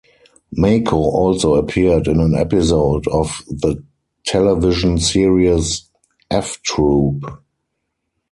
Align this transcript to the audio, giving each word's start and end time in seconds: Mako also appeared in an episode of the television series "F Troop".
Mako 0.57 0.97
also 0.97 1.53
appeared 1.53 2.07
in 2.07 2.19
an 2.21 2.33
episode 2.33 3.07
of 3.09 3.43
the 3.49 3.83
television 4.25 4.97
series 4.97 5.91
"F 6.31 6.59
Troop". 6.63 7.23